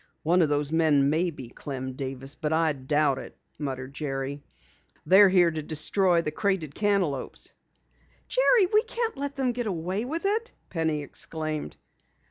[0.23, 4.41] "One of those men may be Clem Davis, but I doubt it!" muttered Jerry.
[5.05, 7.53] "They're here to destroy the crated cantaloupes!"
[8.27, 11.77] "Jerry, we can't let them get away with it!" Penny exclaimed.